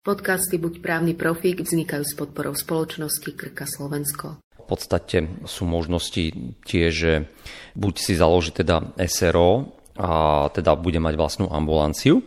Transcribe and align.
Podcasty 0.00 0.56
Buď 0.56 0.80
právny 0.80 1.12
profík 1.12 1.60
vznikajú 1.60 2.08
s 2.08 2.16
podporou 2.16 2.56
spoločnosti 2.56 3.36
Krka 3.36 3.68
Slovensko. 3.68 4.40
V 4.56 4.64
podstate 4.64 5.28
sú 5.44 5.68
možnosti 5.68 6.32
tie, 6.64 6.88
že 6.88 7.28
buď 7.76 7.94
si 8.00 8.16
založí 8.16 8.48
teda 8.56 8.96
SRO 8.96 9.76
a 10.00 10.48
teda 10.56 10.72
bude 10.80 10.96
mať 11.04 11.14
vlastnú 11.20 11.46
ambulanciu, 11.52 12.24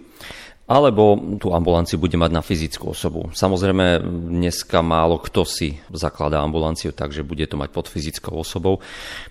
alebo 0.64 1.20
tú 1.44 1.52
ambulanciu 1.52 2.00
bude 2.00 2.16
mať 2.16 2.32
na 2.32 2.40
fyzickú 2.40 2.96
osobu. 2.96 3.28
Samozrejme, 3.36 4.00
dneska 4.32 4.80
málo 4.80 5.20
kto 5.20 5.44
si 5.44 5.76
zakladá 5.92 6.40
ambulanciu, 6.40 6.96
takže 6.96 7.28
bude 7.28 7.44
to 7.52 7.60
mať 7.60 7.70
pod 7.76 7.92
fyzickou 7.92 8.40
osobou. 8.40 8.80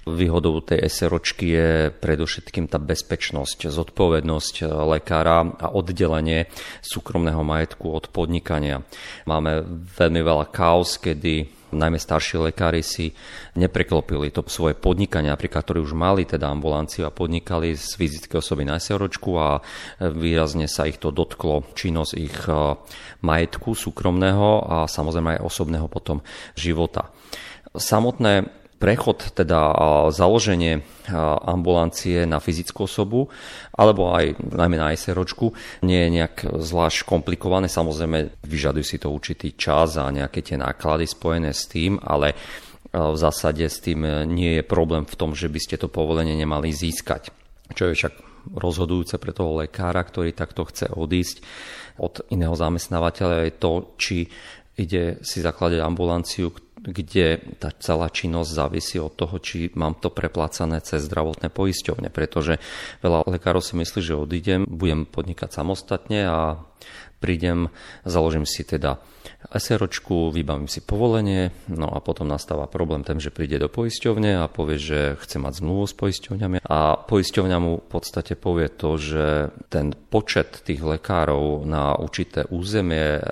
Výhodou 0.05 0.61
tej 0.61 0.85
SROčky 0.85 1.47
je 1.57 1.69
predovšetkým 1.89 2.69
tá 2.69 2.77
bezpečnosť, 2.77 3.65
zodpovednosť 3.65 4.69
lekára 4.85 5.57
a 5.57 5.73
oddelenie 5.73 6.53
súkromného 6.85 7.41
majetku 7.41 7.89
od 7.89 8.13
podnikania. 8.13 8.85
Máme 9.25 9.65
veľmi 9.97 10.21
veľa 10.21 10.53
kaos, 10.53 11.01
kedy 11.01 11.62
najmä 11.73 11.99
starší 11.99 12.39
lekári 12.39 12.85
si 12.85 13.13
nepreklopili 13.57 14.31
to 14.31 14.45
svoje 14.47 14.77
podnikanie, 14.77 15.33
napríklad, 15.33 15.65
ktorí 15.65 15.81
už 15.81 15.97
mali 15.97 16.29
teda 16.29 16.49
ambulanciu 16.53 17.09
a 17.09 17.15
podnikali 17.15 17.75
z 17.75 17.97
fyzické 17.97 18.39
osoby 18.39 18.69
na 18.69 18.77
SROčku 18.77 19.31
a 19.41 19.59
výrazne 19.99 20.69
sa 20.69 20.87
ich 20.87 21.01
to 21.01 21.11
dotklo 21.11 21.67
činnosť 21.73 22.13
ich 22.15 22.37
e, 22.47 22.77
majetku 23.25 23.73
súkromného 23.73 24.69
a 24.69 24.77
samozrejme 24.87 25.41
aj 25.41 25.45
osobného 25.45 25.89
potom 25.89 26.21
života. 26.55 27.11
Samotné 27.73 28.62
prechod, 28.83 29.31
teda 29.39 29.71
založenie 30.11 30.83
ambulancie 31.47 32.27
na 32.27 32.43
fyzickú 32.43 32.91
osobu, 32.91 33.31
alebo 33.71 34.11
aj 34.11 34.43
najmä 34.43 34.75
na 34.75 34.91
SROčku, 34.91 35.55
nie 35.87 36.03
je 36.03 36.11
nejak 36.19 36.51
zvlášť 36.51 37.07
komplikované. 37.07 37.71
Samozrejme, 37.71 38.43
vyžadujú 38.43 38.83
si 38.83 38.99
to 38.99 39.15
určitý 39.15 39.55
čas 39.55 39.95
a 39.95 40.11
nejaké 40.11 40.43
tie 40.43 40.59
náklady 40.59 41.07
spojené 41.07 41.55
s 41.55 41.71
tým, 41.71 42.03
ale 42.03 42.35
v 42.91 43.17
zásade 43.17 43.63
s 43.63 43.79
tým 43.79 44.27
nie 44.27 44.59
je 44.59 44.65
problém 44.67 45.07
v 45.07 45.15
tom, 45.15 45.33
že 45.33 45.47
by 45.47 45.61
ste 45.63 45.79
to 45.79 45.87
povolenie 45.87 46.35
nemali 46.35 46.75
získať. 46.75 47.31
Čo 47.73 47.89
je 47.89 47.97
však 47.97 48.15
rozhodujúce 48.59 49.17
pre 49.23 49.31
toho 49.31 49.63
lekára, 49.63 50.03
ktorý 50.03 50.35
takto 50.35 50.67
chce 50.67 50.91
odísť 50.91 51.47
od 52.03 52.27
iného 52.35 52.53
zamestnávateľa, 52.53 53.47
je 53.47 53.55
to, 53.55 53.73
či 53.97 54.17
ide 54.77 55.23
si 55.23 55.39
zakladať 55.41 55.79
ambulanciu, 55.85 56.53
kde 56.83 57.39
tá 57.63 57.71
celá 57.79 58.11
činnosť 58.11 58.51
závisí 58.51 58.99
od 58.99 59.15
toho, 59.15 59.39
či 59.39 59.71
mám 59.79 59.95
to 59.95 60.11
preplácané 60.11 60.83
cez 60.83 61.07
zdravotné 61.07 61.47
poisťovne, 61.49 62.11
pretože 62.11 62.59
veľa 63.07 63.31
lekárov 63.31 63.63
si 63.63 63.79
myslí, 63.79 64.01
že 64.03 64.19
odídem, 64.19 64.67
budem 64.67 65.07
podnikať 65.07 65.55
samostatne 65.55 66.27
a 66.27 66.39
prídem, 67.23 67.71
založím 68.03 68.43
si 68.43 68.67
teda 68.67 68.99
SROčku, 69.55 70.35
vybavím 70.35 70.67
si 70.67 70.83
povolenie, 70.83 71.55
no 71.71 71.87
a 71.91 72.03
potom 72.03 72.27
nastáva 72.27 72.67
problém 72.67 73.07
ten, 73.07 73.23
že 73.23 73.31
príde 73.31 73.63
do 73.63 73.71
poisťovne 73.71 74.43
a 74.43 74.51
povie, 74.51 74.83
že 74.83 75.01
chce 75.23 75.39
mať 75.39 75.63
zmluvu 75.63 75.85
s 75.87 75.95
poisťovňami 75.95 76.59
a 76.67 76.99
poisťovňa 77.07 77.57
mu 77.63 77.73
v 77.79 77.89
podstate 77.91 78.35
povie 78.35 78.67
to, 78.71 78.99
že 78.99 79.55
ten 79.71 79.95
počet 79.95 80.67
tých 80.67 80.83
lekárov 80.83 81.63
na 81.63 81.95
určité 81.95 82.47
územie 82.51 83.23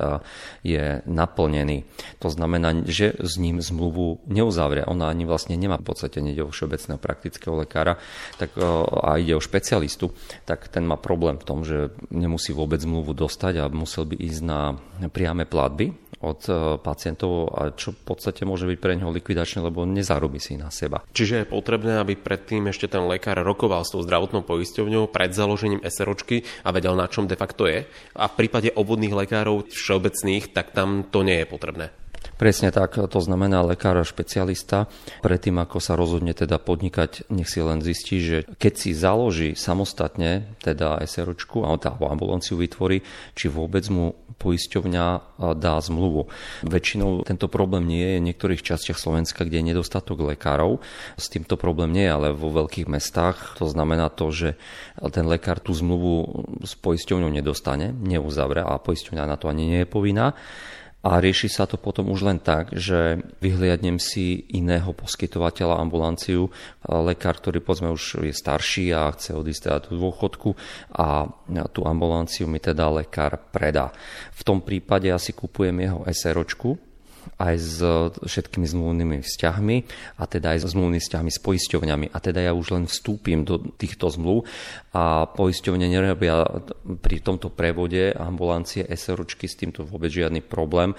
je 0.62 1.02
naplnený. 1.10 1.86
To 2.22 2.28
znamená, 2.30 2.86
že 2.86 3.16
s 3.18 3.34
ním 3.40 3.58
zmluvu 3.58 4.22
neuzavrie. 4.30 4.86
Ona 4.86 5.10
ani 5.10 5.26
vlastne 5.26 5.58
nemá 5.58 5.80
v 5.80 5.90
podstate 5.90 6.22
nejde 6.22 6.46
o 6.46 6.52
všeobecného 6.52 7.00
praktického 7.00 7.58
lekára 7.58 7.98
tak, 8.38 8.54
a 8.60 9.18
ide 9.18 9.34
o 9.34 9.42
špecialistu, 9.42 10.12
tak 10.46 10.68
ten 10.68 10.86
má 10.86 11.00
problém 11.00 11.40
v 11.40 11.46
tom, 11.46 11.66
že 11.66 11.90
nemusí 12.12 12.52
vôbec 12.52 12.78
zmluvu 12.82 13.16
dostať 13.16 13.54
a 13.62 13.72
musel 13.80 14.04
by 14.04 14.20
ísť 14.20 14.42
na 14.44 14.76
priame 15.08 15.48
platby 15.48 15.96
od 16.20 16.40
e, 16.46 16.52
pacientov, 16.84 17.48
a 17.56 17.72
čo 17.72 17.96
v 17.96 18.02
podstate 18.04 18.44
môže 18.44 18.68
byť 18.68 18.78
pre 18.78 18.92
neho 18.92 19.08
likvidačné, 19.08 19.64
lebo 19.64 19.88
nezarobí 19.88 20.36
si 20.36 20.60
na 20.60 20.68
seba. 20.68 21.00
Čiže 21.16 21.44
je 21.44 21.52
potrebné, 21.52 21.96
aby 21.96 22.12
predtým 22.12 22.68
ešte 22.68 22.92
ten 22.92 23.00
lekár 23.08 23.40
rokoval 23.40 23.88
s 23.88 23.92
tou 23.96 24.04
zdravotnou 24.04 24.44
poisťovňou 24.44 25.08
pred 25.08 25.32
založením 25.32 25.80
SROčky 25.80 26.44
a 26.60 26.76
vedel, 26.76 26.92
na 26.92 27.08
čom 27.08 27.24
de 27.24 27.40
facto 27.40 27.64
je. 27.64 27.88
A 28.12 28.28
v 28.28 28.36
prípade 28.36 28.68
obvodných 28.76 29.16
lekárov 29.16 29.72
všeobecných, 29.72 30.52
tak 30.52 30.76
tam 30.76 31.08
to 31.08 31.24
nie 31.24 31.40
je 31.40 31.48
potrebné. 31.48 31.88
Presne 32.40 32.72
tak, 32.72 32.96
to 32.96 33.20
znamená 33.20 33.60
lekár 33.60 34.00
a 34.00 34.04
špecialista. 34.04 34.88
Predtým, 35.20 35.60
ako 35.60 35.76
sa 35.76 35.92
rozhodne 35.92 36.32
teda 36.32 36.56
podnikať, 36.56 37.28
nech 37.28 37.48
si 37.48 37.60
len 37.60 37.84
zistí, 37.84 38.20
že 38.20 38.48
keď 38.56 38.72
si 38.76 38.90
založí 38.96 39.52
samostatne 39.52 40.56
teda 40.64 41.00
SROčku 41.04 41.64
alebo 41.64 42.08
ambulanciu 42.08 42.56
vytvorí, 42.56 43.04
či 43.36 43.52
vôbec 43.52 43.84
mu 43.92 44.16
poisťovňa 44.40 45.36
dá 45.60 45.74
zmluvu. 45.84 46.32
Väčšinou 46.64 47.28
tento 47.28 47.44
problém 47.52 47.84
nie 47.84 48.16
je 48.16 48.20
v 48.24 48.26
niektorých 48.32 48.64
častiach 48.64 48.96
Slovenska, 48.96 49.44
kde 49.44 49.60
je 49.60 49.68
nedostatok 49.76 50.24
lekárov. 50.24 50.80
S 51.20 51.28
týmto 51.28 51.60
problém 51.60 51.92
nie 51.92 52.08
je, 52.08 52.14
ale 52.16 52.28
vo 52.32 52.48
veľkých 52.48 52.88
mestách 52.88 53.60
to 53.60 53.68
znamená 53.68 54.08
to, 54.08 54.32
že 54.32 54.48
ten 55.12 55.28
lekár 55.28 55.60
tú 55.60 55.76
zmluvu 55.76 56.48
s 56.64 56.72
poisťovňou 56.72 57.28
nedostane, 57.28 57.92
neuzavre 57.92 58.64
a 58.64 58.80
poisťovňa 58.80 59.28
na 59.28 59.36
to 59.36 59.52
ani 59.52 59.68
nie 59.68 59.80
je 59.84 59.88
povinná 59.92 60.32
a 61.00 61.16
rieši 61.16 61.48
sa 61.48 61.64
to 61.64 61.80
potom 61.80 62.12
už 62.12 62.28
len 62.28 62.36
tak, 62.36 62.76
že 62.76 63.24
vyhliadnem 63.40 63.96
si 63.96 64.44
iného 64.52 64.92
poskytovateľa 64.92 65.80
ambulanciu, 65.80 66.52
lekár, 66.84 67.40
ktorý 67.40 67.64
povedzme 67.64 67.88
už 67.88 68.20
je 68.20 68.34
starší 68.36 68.92
a 68.92 69.08
chce 69.16 69.32
odísť 69.32 69.62
teda 69.64 69.78
tú 69.80 69.96
dôchodku 69.96 70.52
a 70.92 71.24
tú 71.72 71.88
ambulanciu 71.88 72.44
mi 72.44 72.60
teda 72.60 72.92
lekár 72.92 73.40
predá. 73.48 73.88
V 74.36 74.42
tom 74.44 74.60
prípade 74.60 75.08
ja 75.08 75.16
si 75.16 75.32
kupujem 75.32 75.72
jeho 75.80 76.04
SROčku, 76.04 76.89
aj 77.40 77.54
s 77.56 77.78
všetkými 78.20 78.66
zmluvnými 78.68 79.16
vzťahmi 79.24 79.76
a 80.20 80.24
teda 80.28 80.54
aj 80.54 80.58
s 80.62 80.76
zmluvnými 80.76 81.02
vzťahmi 81.02 81.30
s 81.32 81.40
poisťovňami. 81.40 82.06
A 82.12 82.18
teda 82.20 82.44
ja 82.44 82.52
už 82.52 82.76
len 82.76 82.84
vstúpim 82.84 83.42
do 83.42 83.58
týchto 83.80 84.12
zmluv 84.12 84.44
a 84.92 85.24
poisťovne 85.26 85.86
nerobia 85.88 86.44
pri 87.00 87.16
tomto 87.24 87.48
prevode 87.50 88.12
ambulancie 88.12 88.84
SROčky 88.84 89.48
s 89.48 89.56
týmto 89.56 89.88
vôbec 89.88 90.12
žiadny 90.12 90.44
problém, 90.44 90.92
e, 90.92 90.96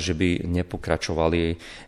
že 0.00 0.16
by 0.16 0.46
nepokračovali 0.48 1.42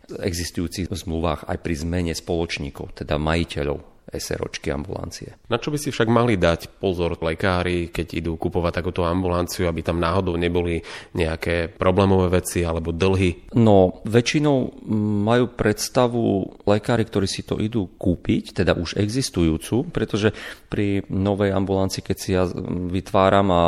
v 0.07 0.15
existujúcich 0.23 0.93
zmluvách 0.93 1.49
aj 1.49 1.57
pri 1.63 1.75
zmene 1.75 2.13
spoločníkov, 2.15 3.03
teda 3.03 3.19
majiteľov 3.19 3.96
SROčky 4.11 4.71
ambulancie. 4.71 5.35
Na 5.51 5.59
čo 5.59 5.75
by 5.75 5.79
si 5.79 5.91
však 5.91 6.07
mali 6.07 6.39
dať 6.39 6.79
pozor 6.79 7.19
lekári, 7.19 7.91
keď 7.91 8.23
idú 8.23 8.39
kupovať 8.39 8.83
takúto 8.83 9.03
ambulanciu, 9.03 9.67
aby 9.67 9.83
tam 9.83 9.99
náhodou 9.99 10.39
neboli 10.39 10.83
nejaké 11.15 11.75
problémové 11.75 12.39
veci 12.39 12.63
alebo 12.63 12.95
dlhy? 12.95 13.55
No, 13.59 14.03
väčšinou 14.07 14.87
majú 15.27 15.51
predstavu 15.51 16.23
lekári, 16.65 17.03
ktorí 17.03 17.27
si 17.27 17.43
to 17.43 17.59
idú 17.59 17.91
kúpiť, 17.99 18.63
teda 18.63 18.79
už 18.79 18.99
existujúcu, 18.99 19.91
pretože 19.91 20.31
pri 20.71 21.03
novej 21.11 21.51
ambulancii, 21.55 22.03
keď 22.03 22.17
si 22.17 22.31
ja 22.35 22.47
vytváram 22.91 23.47
a 23.51 23.63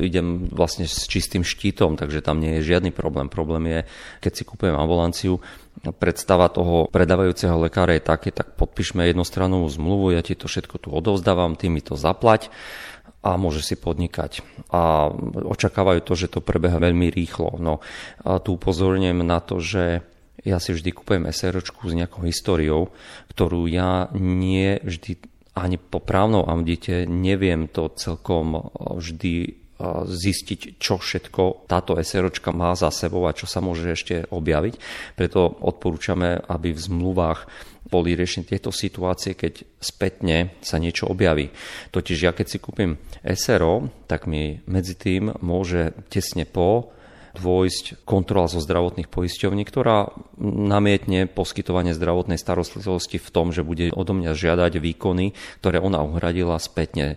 idem 0.00 0.48
vlastne 0.48 0.88
s 0.88 1.04
čistým 1.04 1.44
štítom, 1.44 2.00
takže 2.00 2.24
tam 2.24 2.40
nie 2.40 2.60
je 2.60 2.74
žiadny 2.74 2.92
problém. 2.92 3.28
Problém 3.28 3.64
je, 3.68 3.80
keď 4.24 4.32
si 4.32 4.42
kúpujem 4.48 4.76
ambulanciu, 4.76 5.40
predstava 5.98 6.46
toho 6.52 6.86
predávajúceho 6.92 7.58
lekára 7.58 7.96
je 7.98 8.04
také, 8.04 8.28
tak 8.30 8.54
podpíšme 8.54 9.08
jednostrannovú 9.10 9.66
zmluvu, 9.66 10.14
ja 10.14 10.22
ti 10.22 10.38
to 10.38 10.46
všetko 10.46 10.76
tu 10.78 10.88
odovzdávam, 10.92 11.58
ty 11.58 11.72
mi 11.72 11.82
to 11.82 11.98
zaplať 11.98 12.52
a 13.22 13.38
môže 13.38 13.62
si 13.62 13.74
podnikať. 13.78 14.42
A 14.70 15.10
očakávajú 15.46 16.00
to, 16.02 16.12
že 16.18 16.30
to 16.30 16.42
prebeha 16.42 16.78
veľmi 16.78 17.10
rýchlo. 17.10 17.58
No 17.58 17.82
a 18.22 18.38
tu 18.42 18.58
upozorňujem 18.58 19.20
na 19.22 19.38
to, 19.38 19.62
že 19.62 20.02
ja 20.42 20.58
si 20.58 20.74
vždy 20.74 20.90
kupujem 20.90 21.30
SROčku 21.30 21.86
s 21.86 21.94
nejakou 21.94 22.26
históriou, 22.26 22.90
ktorú 23.30 23.70
ja 23.70 24.10
nie 24.18 24.78
vždy 24.82 25.32
ani 25.52 25.76
po 25.76 26.00
právnom 26.00 26.48
audite 26.48 27.04
neviem 27.04 27.68
to 27.68 27.92
celkom 27.92 28.72
vždy 28.72 29.61
zistiť, 30.06 30.78
čo 30.78 31.02
všetko 31.02 31.66
táto 31.66 31.98
SROčka 31.98 32.54
má 32.54 32.72
za 32.78 32.94
sebou 32.94 33.26
a 33.26 33.34
čo 33.34 33.50
sa 33.50 33.58
môže 33.58 33.90
ešte 33.90 34.30
objaviť. 34.30 34.74
Preto 35.18 35.42
odporúčame, 35.62 36.38
aby 36.38 36.70
v 36.70 36.80
zmluvách 36.80 37.40
boli 37.82 38.14
riešené 38.14 38.46
tieto 38.46 38.70
situácie, 38.70 39.34
keď 39.34 39.66
spätne 39.82 40.54
sa 40.62 40.78
niečo 40.78 41.10
objaví. 41.10 41.50
Totiž 41.90 42.18
ja 42.24 42.32
keď 42.32 42.46
si 42.46 42.58
kúpim 42.62 42.96
SRO, 43.26 43.90
tak 44.06 44.30
mi 44.30 44.62
medzi 44.70 44.94
tým 44.94 45.34
môže 45.42 45.92
tesne 46.08 46.46
po 46.46 46.94
dôjsť 47.32 48.04
kontrola 48.04 48.44
zo 48.44 48.60
zdravotných 48.60 49.08
poisťovní, 49.08 49.64
ktorá 49.64 50.12
namietne 50.40 51.24
poskytovanie 51.32 51.96
zdravotnej 51.96 52.36
starostlivosti 52.36 53.16
v 53.16 53.28
tom, 53.32 53.56
že 53.56 53.64
bude 53.64 53.88
odo 53.88 54.12
mňa 54.12 54.36
žiadať 54.36 54.72
výkony, 54.76 55.32
ktoré 55.64 55.80
ona 55.80 56.04
uhradila 56.04 56.60
spätne 56.60 57.16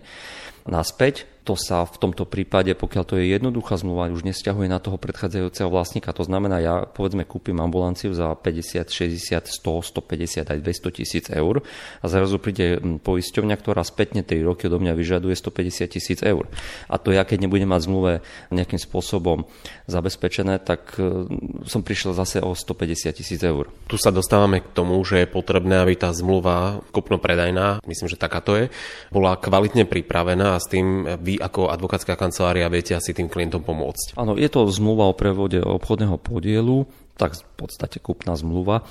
naspäť 0.64 1.28
to 1.46 1.54
sa 1.54 1.86
v 1.86 1.94
tomto 2.02 2.26
prípade, 2.26 2.74
pokiaľ 2.74 3.04
to 3.06 3.14
je 3.22 3.30
jednoduchá 3.30 3.78
zmluva, 3.78 4.10
už 4.10 4.26
nesťahuje 4.26 4.66
na 4.66 4.82
toho 4.82 4.98
predchádzajúceho 4.98 5.70
vlastníka. 5.70 6.10
To 6.10 6.26
znamená, 6.26 6.58
ja 6.58 6.82
povedzme 6.82 7.22
kúpim 7.22 7.54
ambulanciu 7.62 8.10
za 8.10 8.34
50, 8.34 8.90
60, 8.90 9.46
100, 9.46 9.62
150 9.62 10.42
aj 10.42 10.58
200 10.58 10.98
tisíc 10.98 11.24
eur 11.30 11.62
a 12.02 12.06
zrazu 12.10 12.42
príde 12.42 12.82
poisťovňa, 12.82 13.54
ktorá 13.62 13.86
spätne 13.86 14.26
3 14.26 14.42
roky 14.42 14.66
odo 14.66 14.82
mňa 14.82 14.98
vyžaduje 14.98 15.38
150 15.38 15.86
tisíc 15.86 16.18
eur. 16.26 16.50
A 16.90 16.98
to 16.98 17.14
ja, 17.14 17.22
keď 17.22 17.46
nebudem 17.46 17.70
mať 17.70 17.86
zmluve 17.86 18.12
nejakým 18.50 18.82
spôsobom 18.82 19.46
zabezpečené, 19.86 20.58
tak 20.58 20.98
e, 20.98 21.30
som 21.62 21.86
prišiel 21.86 22.10
zase 22.18 22.42
o 22.42 22.58
150 22.58 23.14
tisíc 23.14 23.38
eur. 23.46 23.70
Tu 23.86 23.94
sa 23.94 24.10
dostávame 24.10 24.66
k 24.66 24.74
tomu, 24.74 24.98
že 25.06 25.22
je 25.22 25.30
potrebné, 25.30 25.78
aby 25.78 25.94
tá 25.94 26.10
zmluva 26.10 26.82
kupno-predajná, 26.90 27.86
myslím, 27.86 28.10
že 28.10 28.18
takáto 28.18 28.58
je, 28.58 28.66
bola 29.14 29.38
kvalitne 29.38 29.86
pripravená 29.86 30.58
a 30.58 30.62
s 30.62 30.66
tým 30.66 31.06
vy 31.22 31.35
ako 31.38 31.72
advokátska 31.72 32.18
kancelária 32.18 32.68
viete 32.68 32.96
asi 32.96 33.14
tým 33.16 33.30
klientom 33.30 33.62
pomôcť. 33.62 34.18
Áno, 34.18 34.36
je 34.36 34.48
to 34.50 34.66
zmluva 34.68 35.08
o 35.10 35.14
prevode 35.16 35.62
obchodného 35.62 36.16
podielu, 36.20 36.88
tak 37.16 37.32
v 37.32 37.64
podstate 37.64 37.96
kúpna 37.96 38.36
zmluva, 38.36 38.84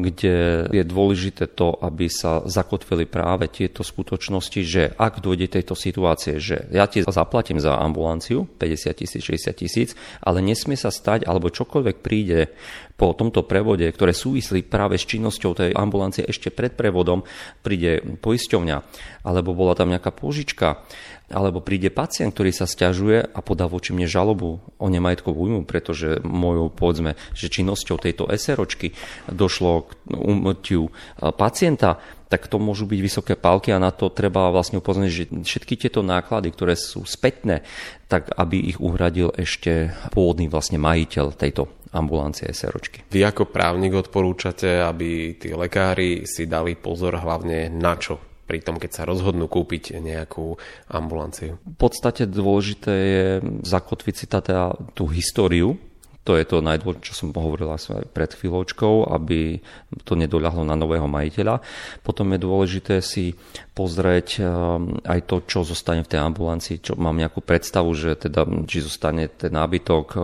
kde 0.00 0.64
je 0.72 0.84
dôležité 0.84 1.44
to, 1.44 1.76
aby 1.76 2.08
sa 2.08 2.40
zakotvili 2.48 3.04
práve 3.04 3.52
tieto 3.52 3.84
skutočnosti, 3.84 4.60
že 4.64 4.82
ak 4.96 5.20
dôjde 5.20 5.60
tejto 5.60 5.76
situácie, 5.76 6.40
že 6.40 6.64
ja 6.72 6.88
ti 6.88 7.04
zaplatím 7.04 7.60
za 7.60 7.76
ambulanciu 7.76 8.48
50 8.56 9.00
tisíc, 9.04 9.20
60 9.20 9.52
tisíc, 9.60 9.88
ale 10.24 10.40
nesmie 10.40 10.80
sa 10.80 10.88
stať, 10.88 11.28
alebo 11.28 11.52
čokoľvek 11.52 11.96
príde 12.00 12.48
po 12.96 13.12
tomto 13.12 13.44
prevode, 13.44 13.88
ktoré 13.88 14.12
súvislí 14.12 14.64
práve 14.64 15.00
s 15.00 15.08
činnosťou 15.08 15.52
tej 15.56 15.70
ambulancie 15.76 16.24
ešte 16.24 16.52
pred 16.52 16.76
prevodom, 16.76 17.24
príde 17.60 18.00
poisťovňa, 18.00 18.76
alebo 19.24 19.56
bola 19.56 19.76
tam 19.76 19.92
nejaká 19.92 20.12
požička, 20.12 20.84
alebo 21.30 21.62
príde 21.62 21.94
pacient, 21.94 22.34
ktorý 22.34 22.50
sa 22.50 22.66
stiažuje 22.66 23.22
a 23.22 23.38
podá 23.40 23.70
voči 23.70 23.94
mne 23.94 24.10
žalobu 24.10 24.58
o 24.76 24.86
nemajetkovú 24.90 25.46
újmu, 25.46 25.62
pretože 25.62 26.18
mojou, 26.26 26.68
povedzme, 26.74 27.14
že 27.32 27.46
činnosťou 27.50 27.98
tejto 27.98 28.30
SROčky 28.30 28.94
došlo 29.26 29.90
k 29.90 29.90
umrtiu 30.14 30.88
pacienta, 31.34 31.98
tak 32.30 32.46
to 32.46 32.62
môžu 32.62 32.86
byť 32.86 33.00
vysoké 33.02 33.34
palky 33.34 33.74
a 33.74 33.82
na 33.82 33.90
to 33.90 34.14
treba 34.14 34.54
vlastne 34.54 34.78
upozorniť, 34.78 35.10
že 35.10 35.24
všetky 35.42 35.74
tieto 35.74 36.06
náklady, 36.06 36.54
ktoré 36.54 36.78
sú 36.78 37.02
spätné, 37.02 37.66
tak 38.06 38.30
aby 38.38 38.70
ich 38.70 38.78
uhradil 38.78 39.34
ešte 39.34 39.90
pôvodný 40.14 40.46
vlastne 40.46 40.78
majiteľ 40.78 41.34
tejto 41.34 41.66
ambulancie 41.90 42.46
SROčky. 42.54 43.02
Vy 43.10 43.26
ako 43.26 43.50
právnik 43.50 43.98
odporúčate, 43.98 44.78
aby 44.78 45.34
tí 45.34 45.50
lekári 45.50 46.22
si 46.22 46.46
dali 46.46 46.78
pozor 46.78 47.18
hlavne 47.18 47.66
na 47.66 47.98
čo? 47.98 48.30
pri 48.50 48.66
tom, 48.66 48.82
keď 48.82 48.90
sa 48.90 49.06
rozhodnú 49.06 49.46
kúpiť 49.46 50.02
nejakú 50.02 50.58
ambulanciu? 50.90 51.62
V 51.62 51.76
podstate 51.78 52.26
dôležité 52.26 52.90
je 52.90 53.26
zakotviť 53.62 54.14
si 54.18 54.26
teda 54.26 54.74
tú 54.90 55.06
históriu 55.06 55.78
to 56.20 56.36
je 56.36 56.44
to 56.44 56.60
najdôležitejšie, 56.60 57.06
čo 57.06 57.16
som 57.16 57.32
hovoril 57.32 57.72
aj 57.72 58.12
pred 58.12 58.30
chvíľočkou, 58.36 59.08
aby 59.08 59.64
to 60.04 60.12
nedoľahlo 60.20 60.68
na 60.68 60.76
nového 60.76 61.08
majiteľa. 61.08 61.64
Potom 62.04 62.36
je 62.36 62.38
dôležité 62.44 63.00
si 63.00 63.32
pozrieť 63.72 64.28
ehm, 64.44 65.00
aj 65.08 65.20
to, 65.24 65.36
čo 65.48 65.64
zostane 65.64 66.04
v 66.04 66.10
tej 66.12 66.20
ambulancii, 66.20 66.76
čo 66.84 66.92
mám 67.00 67.16
nejakú 67.16 67.40
predstavu, 67.40 67.96
že 67.96 68.20
teda, 68.20 68.44
či 68.68 68.84
zostane 68.84 69.32
ten 69.32 69.48
nábytok, 69.48 70.06
ehm, 70.12 70.22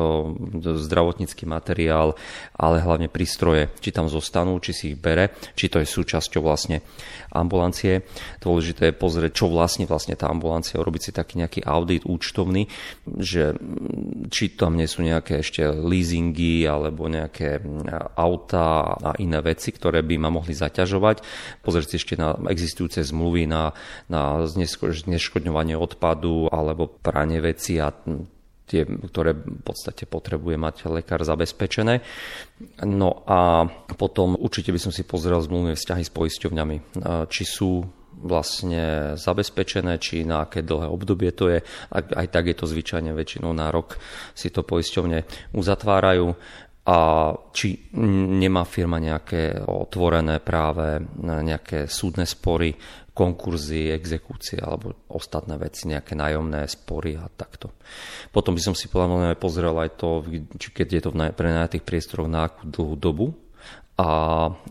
zdravotnícky 0.60 1.48
materiál, 1.48 2.12
ale 2.52 2.84
hlavne 2.84 3.08
prístroje, 3.08 3.72
či 3.80 3.88
tam 3.88 4.12
zostanú, 4.12 4.60
či 4.60 4.72
si 4.76 4.84
ich 4.92 5.00
bere, 5.00 5.32
či 5.56 5.72
to 5.72 5.80
je 5.80 5.88
súčasťou 5.88 6.44
vlastne 6.44 6.84
ambulancie. 7.36 8.08
Dôležité 8.40 8.90
je 8.90 8.94
pozrieť, 8.96 9.32
čo 9.44 9.52
vlastne 9.52 9.84
vlastne 9.84 10.16
tá 10.16 10.32
ambulancia, 10.32 10.80
urobiť 10.80 11.02
si 11.08 11.10
taký 11.12 11.40
nejaký 11.40 11.60
audit 11.64 12.04
účtovný, 12.08 12.68
že 13.20 13.54
či 14.32 14.56
tam 14.56 14.74
nie 14.74 14.88
sú 14.88 15.04
nejaké 15.04 15.40
ešte 15.44 15.64
leasingy 15.68 16.64
alebo 16.64 17.06
nejaké 17.06 17.60
auta 18.16 18.96
a 18.96 19.10
iné 19.20 19.40
veci, 19.44 19.70
ktoré 19.72 20.00
by 20.02 20.16
ma 20.16 20.30
mohli 20.32 20.56
zaťažovať. 20.56 21.22
Pozrieť 21.62 21.86
si 21.92 21.96
ešte 22.00 22.14
na 22.16 22.34
existujúce 22.48 23.04
zmluvy 23.04 23.48
na, 23.48 23.76
na 24.08 24.44
zneškodňovanie 24.46 25.76
odpadu 25.76 26.48
alebo 26.48 26.88
pranie 26.88 27.38
veci 27.42 27.78
a 27.78 27.92
tie, 28.66 28.82
ktoré 28.82 29.32
v 29.32 29.62
podstate 29.62 30.10
potrebuje 30.10 30.58
mať 30.58 30.90
lekár 30.90 31.22
zabezpečené. 31.22 32.02
No 32.82 33.22
a 33.22 33.64
potom 33.94 34.34
určite 34.34 34.74
by 34.74 34.80
som 34.82 34.92
si 34.92 35.06
pozrel 35.06 35.38
zmluvné 35.38 35.78
vzťahy 35.78 36.02
s 36.02 36.10
poisťovňami, 36.10 36.76
či 37.30 37.42
sú 37.46 37.86
vlastne 38.16 39.14
zabezpečené, 39.14 40.00
či 40.00 40.24
na 40.24 40.48
aké 40.48 40.64
dlhé 40.64 40.88
obdobie 40.88 41.30
to 41.36 41.52
je. 41.52 41.60
Aj 41.92 42.26
tak 42.32 42.48
je 42.48 42.56
to 42.56 42.66
zvyčajne 42.66 43.12
väčšinou 43.12 43.52
na 43.52 43.68
rok 43.68 44.00
si 44.32 44.48
to 44.48 44.64
poisťovne 44.64 45.52
uzatvárajú 45.52 46.32
a 46.86 46.98
či 47.50 47.92
nemá 48.40 48.62
firma 48.62 49.02
nejaké 49.02 49.58
otvorené 49.68 50.38
práve 50.40 51.02
nejaké 51.18 51.90
súdne 51.90 52.24
spory, 52.24 52.72
konkurzy, 53.16 53.88
exekúcie 53.96 54.60
alebo 54.60 55.08
ostatné 55.08 55.56
veci, 55.56 55.88
nejaké 55.88 56.12
nájomné 56.12 56.68
spory 56.68 57.16
a 57.16 57.24
takto. 57.32 57.72
Potom 58.28 58.52
by 58.52 58.60
som 58.60 58.74
si 58.76 58.92
podľa 58.92 59.32
pozrel 59.40 59.72
aj 59.72 59.96
to, 59.96 60.20
či 60.60 60.68
keď 60.68 60.88
je 60.92 61.00
to 61.00 61.10
v 61.16 61.32
prenajatých 61.32 61.80
priestoroch 61.80 62.28
na 62.28 62.52
akú 62.52 62.68
dlhú 62.68 62.94
dobu, 63.00 63.26
a 63.96 64.08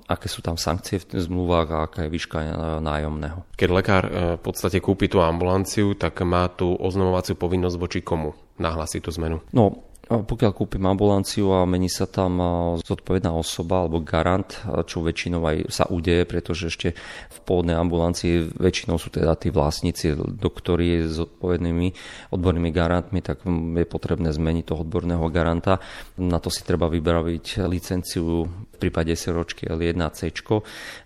aké 0.06 0.30
sú 0.30 0.46
tam 0.46 0.54
sankcie 0.54 1.02
v 1.02 1.18
zmluvách 1.18 1.68
a 1.74 1.78
aká 1.90 2.00
je 2.06 2.14
výška 2.14 2.38
nájomného. 2.78 3.42
Keď 3.58 3.70
lekár 3.74 4.04
e, 4.06 4.12
v 4.38 4.42
podstate 4.42 4.78
kúpi 4.78 5.10
tú 5.10 5.18
ambulanciu, 5.18 5.98
tak 5.98 6.22
má 6.22 6.46
tú 6.46 6.78
oznamovaciu 6.78 7.34
povinnosť 7.34 7.78
voči 7.82 8.00
komu 8.06 8.38
nahlásiť 8.62 9.02
tú 9.02 9.10
zmenu? 9.18 9.42
No, 9.50 9.82
pokiaľ 10.06 10.52
kúpim 10.54 10.86
ambulanciu 10.86 11.50
a 11.58 11.66
mení 11.66 11.90
sa 11.90 12.06
tam 12.06 12.38
zodpovedná 12.78 13.34
osoba 13.34 13.82
alebo 13.82 14.06
garant, 14.06 14.46
čo 14.86 15.02
väčšinou 15.02 15.42
aj 15.42 15.58
sa 15.74 15.90
udeje, 15.90 16.30
pretože 16.30 16.70
ešte 16.70 16.94
v 17.34 17.38
pôvodnej 17.42 17.74
ambulancii 17.74 18.54
väčšinou 18.54 19.02
sú 19.02 19.10
teda 19.10 19.34
tí 19.34 19.50
vlastníci, 19.50 20.14
doktori 20.38 21.10
s 21.10 21.18
odpovednými 21.18 21.88
odbornými 22.30 22.70
garantmi, 22.70 23.26
tak 23.26 23.42
je 23.50 23.86
potrebné 23.90 24.30
zmeniť 24.30 24.64
toho 24.70 24.86
odborného 24.86 25.26
garanta. 25.34 25.82
Na 26.22 26.38
to 26.38 26.54
si 26.54 26.62
treba 26.62 26.86
vybraviť 26.86 27.66
licenciu 27.66 28.46
v 28.46 28.78
prípade 28.78 29.18
SROčky 29.18 29.66
L1C 29.72 30.30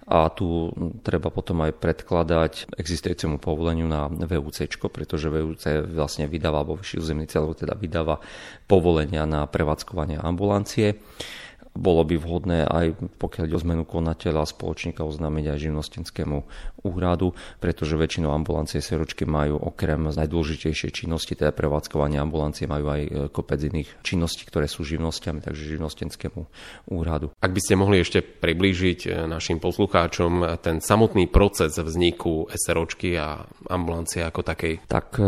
a 0.10 0.26
tu 0.34 0.74
treba 1.06 1.30
potom 1.30 1.62
aj 1.64 1.78
predkladať 1.78 2.74
existujúcemu 2.76 3.38
povoleniu 3.38 3.86
na 3.86 4.10
VUC, 4.10 4.66
pretože 4.90 5.30
VUC 5.30 5.94
vlastne 5.94 6.26
vydáva, 6.26 6.66
alebo 6.66 6.82
vyšší 6.82 6.98
územný 6.98 7.30
cel 7.30 7.46
teda 7.54 7.78
vydáva 7.78 8.18
povolenia 8.90 9.30
na 9.30 9.46
prevádzkovanie 9.46 10.18
ambulancie. 10.18 10.98
Bolo 11.76 12.02
by 12.04 12.16
vhodné 12.18 12.66
aj 12.66 13.00
pokiaľ 13.22 13.44
ide 13.46 13.56
o 13.56 13.64
zmenu 13.64 13.84
konateľa 13.86 14.48
spoločníka 14.50 15.06
oznámiť 15.06 15.46
aj 15.54 15.58
živnostenskému 15.70 16.38
úradu, 16.84 17.36
pretože 17.60 18.00
väčšinou 18.00 18.32
ambulancie 18.32 18.80
seročky 18.80 19.28
majú 19.28 19.60
okrem 19.60 20.10
najdôležitejšej 20.10 20.92
činnosti, 20.92 21.36
teda 21.36 21.52
prevádzkovanie 21.52 22.20
ambulancie, 22.20 22.70
majú 22.70 22.86
aj 22.92 23.02
e, 23.04 23.10
kopec 23.32 23.60
iných 23.60 23.90
činností, 24.04 24.48
ktoré 24.48 24.66
sú 24.66 24.88
živnostiami, 24.88 25.44
takže 25.44 25.76
živnostenskému 25.76 26.42
úradu. 26.92 27.36
Ak 27.40 27.52
by 27.52 27.60
ste 27.60 27.80
mohli 27.80 28.00
ešte 28.00 28.24
priblížiť 28.24 29.00
e, 29.06 29.10
našim 29.28 29.60
poslucháčom 29.60 30.62
ten 30.64 30.80
samotný 30.80 31.28
proces 31.28 31.76
vzniku 31.76 32.48
SROčky 32.52 33.20
a 33.20 33.44
ambulancie 33.68 34.24
ako 34.24 34.42
takej? 34.44 34.88
Tak 34.88 35.20
e, 35.20 35.24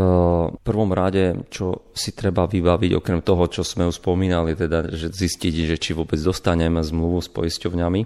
v 0.56 0.62
prvom 0.64 0.92
rade, 0.96 1.48
čo 1.52 1.92
si 1.92 2.16
treba 2.16 2.48
vybaviť, 2.48 2.92
okrem 2.96 3.20
toho, 3.20 3.44
čo 3.52 3.68
sme 3.68 3.88
už 3.92 4.00
spomínali, 4.00 4.56
teda 4.56 4.88
že 4.92 5.12
zistiť, 5.12 5.76
že 5.76 5.78
či 5.78 5.92
vôbec 5.92 6.18
dostaneme 6.42 6.82
zmluvu 6.82 7.22
s 7.22 7.30
poisťovňami, 7.30 8.02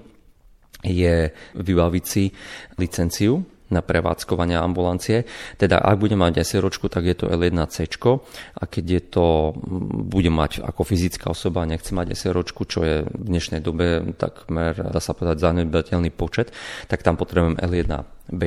je 0.84 1.32
vybaviť 1.56 2.04
si 2.04 2.36
licenciu 2.76 3.40
na 3.72 3.80
prevádzkovanie 3.80 4.60
ambulancie. 4.60 5.24
Teda 5.56 5.80
ak 5.80 5.96
budem 5.98 6.20
mať 6.20 6.44
SROčku, 6.44 6.92
tak 6.92 7.08
je 7.08 7.16
to 7.16 7.32
L1C 7.32 7.88
a 8.60 8.64
keď 8.68 8.86
je 8.86 9.02
to, 9.08 9.56
budem 10.12 10.36
mať 10.36 10.68
ako 10.68 10.84
fyzická 10.84 11.32
osoba, 11.32 11.64
nechce 11.64 11.96
mať 11.96 12.12
SROčku, 12.12 12.68
čo 12.68 12.84
je 12.84 13.08
v 13.08 13.24
dnešnej 13.24 13.64
dobe 13.64 14.04
takmer, 14.20 14.76
dá 14.76 15.00
sa 15.00 15.16
povedať, 15.16 15.40
zanedbateľný 15.40 16.12
počet, 16.12 16.52
tak 16.92 17.08
tam 17.08 17.16
potrebujem 17.16 17.56
L1B 17.56 18.44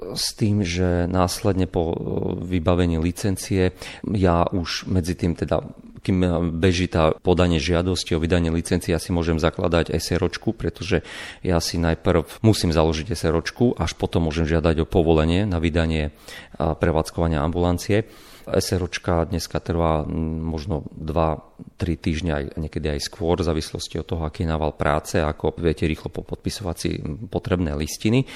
s 0.00 0.32
tým, 0.32 0.64
že 0.64 1.04
následne 1.04 1.68
po 1.68 1.92
vybavení 2.40 2.96
licencie 2.96 3.76
ja 4.16 4.48
už 4.48 4.88
medzi 4.88 5.12
tým 5.12 5.36
teda 5.36 5.60
kým 6.00 6.50
beží 6.56 6.88
tá 6.88 7.12
podanie 7.12 7.60
žiadosti 7.60 8.16
o 8.16 8.22
vydanie 8.22 8.48
licencie, 8.48 8.90
ja 8.90 9.00
si 9.00 9.12
môžem 9.12 9.36
zakladať 9.38 9.92
SROčku, 9.94 10.56
pretože 10.56 11.04
ja 11.44 11.60
si 11.60 11.76
najprv 11.76 12.40
musím 12.40 12.72
založiť 12.72 13.12
SROčku, 13.12 13.76
až 13.76 13.94
potom 13.94 14.26
môžem 14.28 14.48
žiadať 14.48 14.82
o 14.82 14.90
povolenie 14.90 15.44
na 15.44 15.60
vydanie 15.60 16.10
prevádzkovania 16.56 17.44
ambulancie. 17.44 18.08
SROčka 18.50 19.30
dneska 19.30 19.62
trvá 19.62 20.02
možno 20.08 20.82
2-3 20.96 21.78
týždňa, 21.78 22.34
niekedy 22.58 22.98
aj 22.98 23.06
skôr, 23.06 23.38
v 23.38 23.46
závislosti 23.46 24.00
od 24.00 24.08
toho, 24.08 24.22
aký 24.26 24.42
je 24.42 24.50
nával 24.50 24.74
práce, 24.74 25.22
ako 25.22 25.54
viete 25.60 25.86
rýchlo 25.86 26.10
podpisovať 26.10 26.76
si 26.80 26.98
potrebné 27.30 27.78
listiny. 27.78 28.26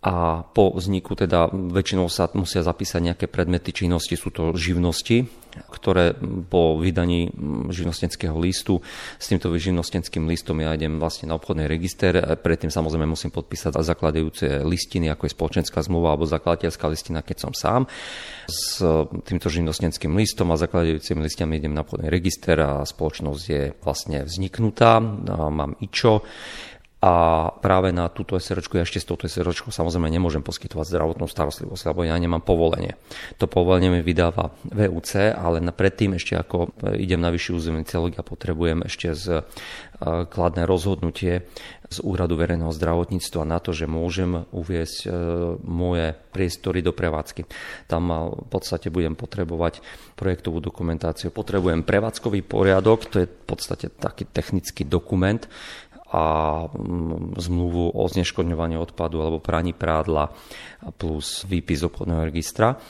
A 0.00 0.48
po 0.56 0.72
vzniku 0.72 1.12
teda 1.12 1.52
väčšinou 1.52 2.08
sa 2.08 2.32
musia 2.32 2.64
zapísať 2.64 3.12
nejaké 3.12 3.26
predmety 3.28 3.84
činnosti, 3.84 4.16
sú 4.16 4.32
to 4.32 4.56
živnosti, 4.56 5.28
ktoré 5.68 6.16
po 6.48 6.80
vydaní 6.80 7.28
živnostenského 7.68 8.32
listu 8.40 8.80
s 9.20 9.28
týmto 9.28 9.52
živnostenským 9.52 10.24
listom 10.24 10.62
ja 10.64 10.72
idem 10.72 10.96
vlastne 10.96 11.28
na 11.28 11.36
obchodný 11.36 11.68
register, 11.68 12.16
predtým 12.16 12.72
samozrejme 12.72 13.04
musím 13.12 13.28
podpísať 13.28 13.76
zakladajúce 13.76 14.64
listiny, 14.64 15.12
ako 15.12 15.28
je 15.28 15.36
spoločenská 15.36 15.84
zmluva 15.84 16.16
alebo 16.16 16.24
zakladateľská 16.24 16.86
listina, 16.88 17.20
keď 17.20 17.36
som 17.36 17.52
sám. 17.52 17.84
S 18.48 18.80
týmto 19.28 19.52
živnostenským 19.52 20.16
listom 20.16 20.48
a 20.48 20.56
zakladajúcimi 20.56 21.20
listami 21.20 21.60
idem 21.60 21.76
na 21.76 21.84
obchodný 21.84 22.08
register 22.08 22.56
a 22.56 22.88
spoločnosť 22.88 23.44
je 23.44 23.62
vlastne 23.84 24.24
vzniknutá, 24.24 24.96
mám 25.52 25.76
IČO, 25.76 26.24
a 27.00 27.48
práve 27.64 27.96
na 27.96 28.12
túto 28.12 28.36
SROčku, 28.36 28.76
ja 28.76 28.84
ešte 28.84 29.00
s 29.00 29.08
touto 29.08 29.24
SROčkou 29.24 29.72
samozrejme 29.72 30.12
nemôžem 30.12 30.44
poskytovať 30.44 30.84
zdravotnú 30.84 31.24
starostlivosť, 31.32 31.96
lebo 31.96 32.04
ja 32.04 32.12
nemám 32.20 32.44
povolenie. 32.44 33.00
To 33.40 33.48
povolenie 33.48 33.88
mi 33.88 34.00
vydáva 34.04 34.52
VUC, 34.68 35.32
ale 35.32 35.64
predtým 35.72 36.20
ešte 36.20 36.36
ako 36.36 36.76
idem 37.00 37.24
na 37.24 37.32
vyšší 37.32 37.56
územný 37.56 37.88
celok, 37.88 38.20
ja 38.20 38.24
potrebujem 38.24 38.84
ešte 38.84 39.16
z 39.16 39.26
e, 39.32 39.42
kladné 40.28 40.68
rozhodnutie 40.68 41.48
z 41.90 41.98
Úradu 42.04 42.36
verejného 42.36 42.70
zdravotníctva 42.70 43.48
na 43.48 43.58
to, 43.64 43.72
že 43.72 43.88
môžem 43.88 44.44
uviesť 44.52 44.98
e, 45.02 45.10
moje 45.64 46.12
priestory 46.36 46.84
do 46.84 46.92
prevádzky. 46.92 47.48
Tam 47.88 48.12
v 48.30 48.48
podstate 48.52 48.92
budem 48.92 49.16
potrebovať 49.16 49.80
projektovú 50.20 50.60
dokumentáciu. 50.60 51.32
Potrebujem 51.32 51.80
prevádzkový 51.80 52.44
poriadok, 52.44 53.08
to 53.08 53.16
je 53.24 53.26
v 53.26 53.44
podstate 53.48 53.88
taký 53.88 54.28
technický 54.28 54.84
dokument, 54.84 55.42
a 56.10 56.24
mm, 56.66 57.38
zmluvu 57.38 57.94
o 57.94 58.04
zneškodňovaní 58.10 58.74
odpadu 58.74 59.22
alebo 59.22 59.38
praní 59.38 59.70
prádla 59.70 60.34
plus 60.98 61.46
výpis 61.46 61.86
obchodného 61.86 62.26
registra. 62.26 62.80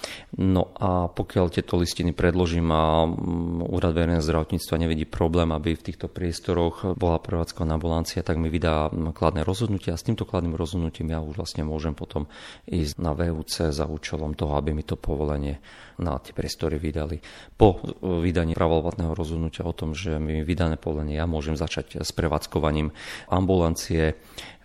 No 0.41 0.73
a 0.79 1.11
pokiaľ 1.12 1.53
tieto 1.53 1.77
listiny 1.77 2.17
predložím 2.17 2.73
a 2.73 3.05
mm, 3.05 3.69
Úrad 3.71 3.93
verejného 3.93 4.25
zdravotníctva 4.25 4.77
nevidí 4.81 5.05
problém, 5.05 5.53
aby 5.53 5.77
v 5.77 5.87
týchto 5.93 6.09
priestoroch 6.09 6.97
bola 6.97 7.21
prevádzkovaná 7.21 7.77
ambulancia, 7.77 8.25
tak 8.25 8.41
mi 8.41 8.49
vydá 8.49 8.89
mm, 8.89 9.12
kladné 9.12 9.45
rozhodnutie 9.45 9.93
a 9.93 10.00
s 10.00 10.07
týmto 10.07 10.25
kladným 10.25 10.57
rozhodnutím 10.57 11.12
ja 11.12 11.21
už 11.21 11.37
vlastne 11.37 11.67
môžem 11.67 11.93
potom 11.93 12.25
ísť 12.65 12.97
na 13.03 13.12
VUC 13.12 13.69
za 13.69 13.85
účelom 13.85 14.33
toho, 14.33 14.57
aby 14.57 14.73
mi 14.73 14.87
to 14.87 14.97
povolenie 14.97 15.61
na 16.00 16.17
tie 16.17 16.33
priestory 16.33 16.81
vydali. 16.81 17.21
Po 17.61 17.77
vydaní 18.00 18.57
pravoplatného 18.57 19.12
rozhodnutia 19.12 19.69
o 19.69 19.77
tom, 19.77 19.93
že 19.93 20.17
mi 20.17 20.41
vydané 20.41 20.81
povolenie, 20.81 21.21
ja 21.21 21.29
môžem 21.29 21.55
začať 21.55 22.00
s 22.00 22.11
prevádzkovaním 22.17 22.95
ambulancie 23.29 24.19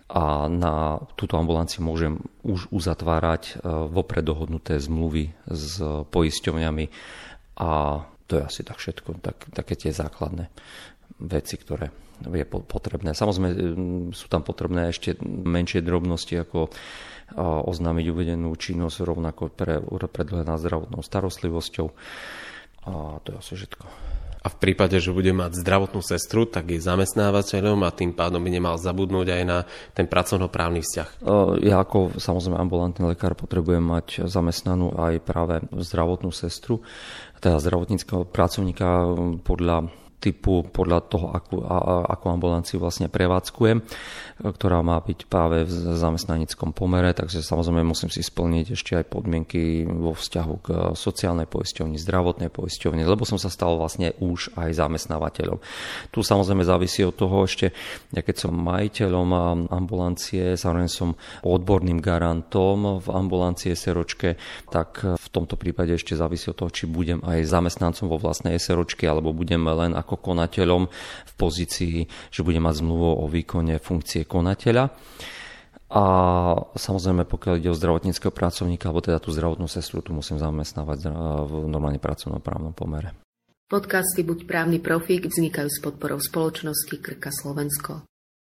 a 0.06 0.46
na 0.46 1.02
túto 1.18 1.34
ambulanciu 1.34 1.82
môžem 1.82 2.22
už 2.46 2.70
uzatvárať 2.70 3.42
e, 3.50 3.52
vopred 3.90 4.22
dohodnuté 4.22 4.78
zmluvy 4.78 5.34
s 5.50 5.82
poisťovňami 5.82 6.86
a 7.58 7.70
to 8.26 8.32
je 8.38 8.42
asi 8.42 8.62
tak 8.62 8.78
všetko, 8.78 9.18
tak, 9.22 9.50
také 9.50 9.74
tie 9.74 9.90
základné 9.90 10.50
veci, 11.22 11.58
ktoré 11.58 11.90
je 12.22 12.46
potrebné. 12.48 13.12
Samozrejme 13.12 13.48
sú 14.16 14.26
tam 14.32 14.42
potrebné 14.42 14.90
ešte 14.90 15.20
menšie 15.26 15.84
drobnosti 15.84 16.32
ako 16.32 16.72
oznámiť 17.66 18.06
uvedenú 18.06 18.54
činnosť 18.54 19.02
rovnako 19.02 19.50
pre 19.50 19.82
nad 20.46 20.58
zdravotnou 20.62 21.02
starostlivosťou. 21.02 21.86
A 22.86 23.18
to 23.26 23.34
je 23.34 23.36
asi 23.36 23.52
všetko. 23.58 23.84
A 24.46 24.52
v 24.52 24.62
prípade, 24.62 24.94
že 25.02 25.10
bude 25.10 25.34
mať 25.34 25.58
zdravotnú 25.58 26.06
sestru, 26.06 26.46
tak 26.46 26.70
je 26.70 26.78
zamestnávateľom 26.78 27.82
a 27.82 27.90
tým 27.90 28.14
pádom 28.14 28.38
by 28.38 28.46
nemal 28.54 28.78
zabudnúť 28.78 29.26
aj 29.26 29.42
na 29.42 29.66
ten 29.90 30.06
pracovnoprávny 30.06 30.86
vzťah. 30.86 31.26
Ja 31.66 31.82
ako 31.82 32.14
samozrejme 32.14 32.54
ambulantný 32.54 33.10
lekár 33.10 33.34
potrebujem 33.34 33.82
mať 33.82 34.30
zamestnanú 34.30 34.94
aj 34.94 35.18
práve 35.26 35.66
zdravotnú 35.74 36.30
sestru, 36.30 36.78
teda 37.42 37.58
zdravotníckého 37.58 38.22
pracovníka 38.22 39.18
podľa 39.42 39.90
typu 40.16 40.64
podľa 40.64 41.00
toho, 41.12 41.26
akú, 41.30 41.60
akú 42.08 42.26
ambulanciu 42.32 42.80
vlastne 42.80 43.12
prevádzkujem, 43.12 43.84
ktorá 44.40 44.80
má 44.80 44.96
byť 45.00 45.28
práve 45.28 45.68
v 45.68 45.72
zamestnanickom 45.96 46.72
pomere, 46.72 47.12
takže 47.12 47.44
samozrejme 47.44 47.84
musím 47.84 48.08
si 48.08 48.24
splniť 48.24 48.66
ešte 48.72 48.92
aj 48.96 49.04
podmienky 49.12 49.84
vo 49.84 50.16
vzťahu 50.16 50.54
k 50.64 50.68
sociálnej 50.96 51.44
poisťovni, 51.44 52.00
zdravotnej 52.00 52.48
poisťovni, 52.48 53.04
lebo 53.04 53.28
som 53.28 53.36
sa 53.36 53.52
stal 53.52 53.76
vlastne 53.76 54.16
už 54.18 54.56
aj 54.56 54.72
zamestnávateľom. 54.76 55.60
Tu 56.10 56.18
samozrejme 56.24 56.64
závisí 56.64 57.04
od 57.04 57.16
toho 57.16 57.44
ešte, 57.44 57.76
ja 58.12 58.24
keď 58.24 58.48
som 58.48 58.56
majiteľom 58.56 59.28
ambulancie, 59.68 60.56
zároveň 60.56 60.88
som 60.88 61.12
odborným 61.44 62.00
garantom 62.00 63.04
v 63.04 63.08
ambulancie 63.12 63.76
seročke, 63.76 64.40
tak 64.72 65.04
v 65.04 65.28
tomto 65.28 65.60
prípade 65.60 65.92
ešte 65.92 66.16
závisí 66.16 66.48
od 66.48 66.56
toho, 66.56 66.72
či 66.72 66.88
budem 66.88 67.20
aj 67.24 67.46
zamestnancom 67.46 68.08
vo 68.08 68.18
vlastnej 68.20 68.56
seročke, 68.56 69.04
alebo 69.04 69.36
budem 69.36 69.64
len 69.64 69.92
ako 70.06 70.22
konateľom 70.22 70.86
v 71.26 71.32
pozícii, 71.34 72.06
že 72.30 72.46
bude 72.46 72.62
mať 72.62 72.86
zmluvu 72.86 73.18
o 73.18 73.26
výkone 73.26 73.82
funkcie 73.82 74.22
konateľa. 74.22 74.94
A 75.86 76.04
samozrejme, 76.74 77.26
pokiaľ 77.26 77.62
ide 77.62 77.70
o 77.70 77.78
zdravotníckého 77.78 78.34
pracovníka, 78.34 78.90
alebo 78.90 79.02
teda 79.02 79.18
tú 79.18 79.30
zdravotnú 79.34 79.66
sestru, 79.66 80.02
tu 80.02 80.14
musím 80.14 80.38
zamestnávať 80.38 81.10
v 81.46 81.70
normálne 81.70 82.02
pracovnom 82.02 82.42
právnom 82.42 82.74
pomere. 82.74 83.14
Podcasty 83.66 84.22
Buď 84.22 84.46
právny 84.46 84.78
profík 84.78 85.26
vznikajú 85.26 85.66
s 85.66 85.82
podporou 85.82 86.22
spoločnosti 86.22 87.02
Krka 87.02 87.34
Slovensko. 87.34 88.06